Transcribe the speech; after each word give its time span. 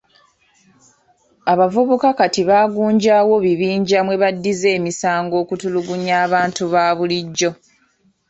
Abavubuka 1.51 2.07
kati 2.19 2.41
bagunjaawo 2.49 3.35
bibinja 3.45 3.99
mwe 4.05 4.15
baddiza 4.21 4.67
emisango 4.77 5.35
okutulugunya 5.43 6.13
abantu 6.25 6.63
ba 6.73 6.85
bulijjo. 6.97 7.51